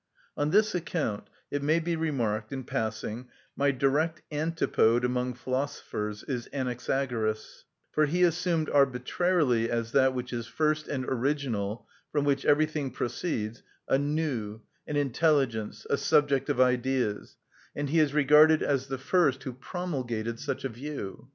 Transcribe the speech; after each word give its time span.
On 0.35 0.49
this 0.49 0.73
account, 0.73 1.29
it 1.51 1.61
may 1.61 1.77
be 1.79 1.95
remarked 1.95 2.51
in 2.51 2.63
passing, 2.63 3.27
my 3.55 3.69
direct 3.69 4.23
antipode 4.31 5.05
among 5.05 5.35
philosophers 5.35 6.23
is 6.23 6.49
Anaxagoras; 6.51 7.65
for 7.91 8.07
he 8.07 8.23
assumed 8.23 8.67
arbitrarily 8.71 9.69
as 9.69 9.91
that 9.91 10.15
which 10.15 10.33
is 10.33 10.47
first 10.47 10.87
and 10.87 11.05
original, 11.05 11.87
from 12.11 12.25
which 12.25 12.45
everything 12.45 12.89
proceeds, 12.89 13.61
a 13.87 13.97
νους, 13.99 14.61
an 14.87 14.95
intelligence, 14.95 15.85
a 15.87 15.97
subject 15.97 16.49
of 16.49 16.59
ideas, 16.59 17.37
and 17.75 17.91
he 17.91 17.99
is 17.99 18.11
regarded 18.11 18.63
as 18.63 18.87
the 18.87 18.97
first 18.97 19.43
who 19.43 19.53
promulgated 19.53 20.39
such 20.39 20.63
a 20.65 20.69
view. 20.69 21.29